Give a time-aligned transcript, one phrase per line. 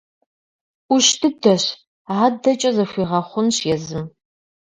[0.87, 1.63] Ӏущ дыдэщ,
[2.25, 4.05] адэкӀэ зэхуигъэхъунщ езым.